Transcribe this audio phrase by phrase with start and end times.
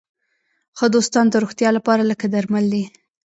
[0.77, 2.83] ښه دوستان د روغتیا لپاره لکه درمل دي.